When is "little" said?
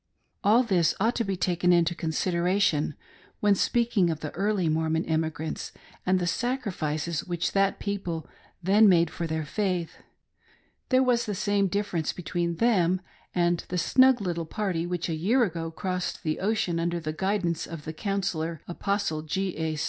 14.21-14.47